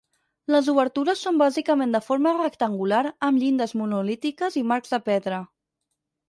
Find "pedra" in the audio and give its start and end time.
5.13-5.43